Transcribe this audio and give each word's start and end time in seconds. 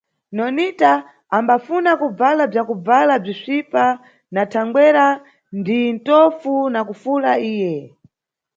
Nonita 0.35 0.91
ambafuna 1.37 1.91
kubvala 2.01 2.43
bzakubvala 2.51 3.13
bzisvipa 3.23 3.83
na 4.33 4.41
thangwera 4.51 5.05
ndi 5.59 5.79
ntofu 5.95 6.51
na 6.73 6.79
kufula 6.87 7.31
iye. 7.51 7.75